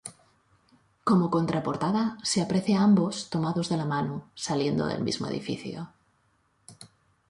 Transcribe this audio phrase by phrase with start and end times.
[1.07, 5.91] Como contraportada, se aprecia a ambos tomados de la mano saliendo del mismo edificio.